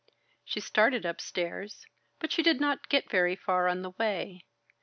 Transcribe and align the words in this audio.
She 0.43 0.59
started 0.61 1.05
upstairs; 1.05 1.85
but 2.17 2.31
she 2.31 2.41
did 2.41 2.59
not 2.59 2.89
get 2.89 3.11
very 3.11 3.35
far 3.35 3.67
on 3.67 3.83
the 3.83 3.91
way. 3.91 4.45